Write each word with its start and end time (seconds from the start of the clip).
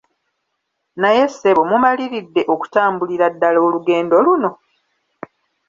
Naye 1.01 1.23
ssebo 1.31 1.61
mumaliridde 1.69 2.41
okutambulira 2.53 3.25
ddala 3.33 3.59
olugendo 3.67 4.15
luno? 4.25 4.49